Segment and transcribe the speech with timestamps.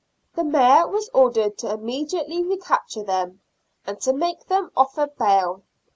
[0.33, 3.41] The Mayor was ordered to immediately recapture them,
[3.85, 5.61] and to make them offer bail.